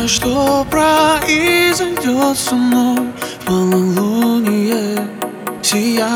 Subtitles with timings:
[0.00, 5.06] знаю, что произойдет со мной В полнолуние
[5.62, 6.08] Сия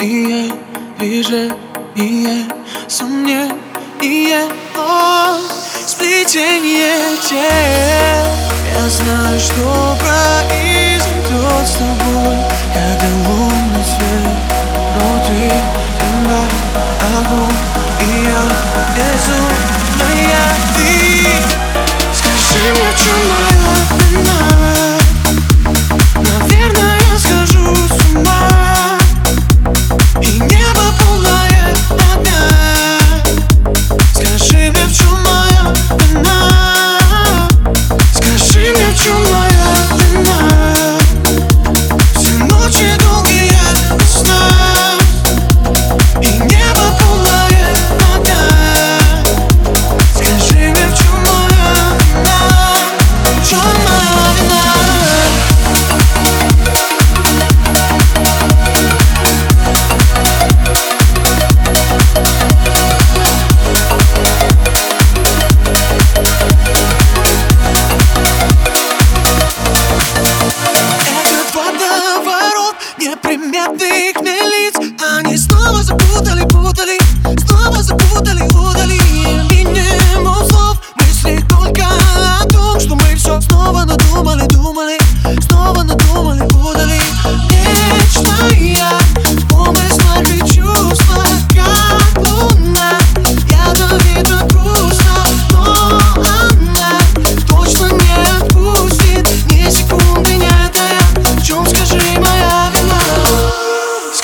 [0.00, 0.52] и е
[0.98, 1.54] вижу
[1.94, 2.46] и е
[2.88, 3.52] сомнения
[4.00, 4.48] и е.
[4.76, 5.38] О,
[5.86, 8.24] сплетение тел
[8.74, 12.36] Я знаю, что произойдет с тобой
[12.74, 14.38] Когда лунный свет,
[14.94, 15.38] но ты,
[17.18, 17.68] огонь
[18.00, 18.42] и я
[18.96, 19.37] без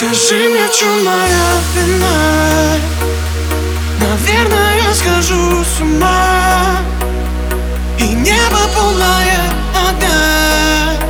[0.05, 2.77] Скажи мне, в чем моя вина?
[3.99, 6.77] Наверное, я схожу с ума.
[7.99, 9.41] И небо полное
[9.89, 11.01] огня.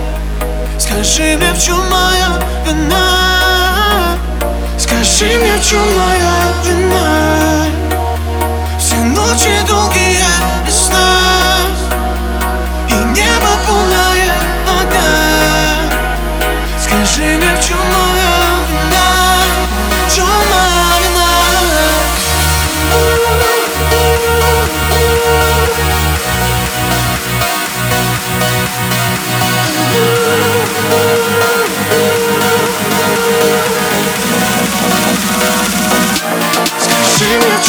[0.79, 4.17] Скажи мне, в чем моя вина?
[4.79, 7.33] Скажи мне, в чем моя вина?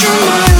[0.03, 0.54] your mind